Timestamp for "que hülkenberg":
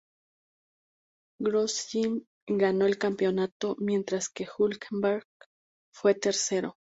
4.29-5.27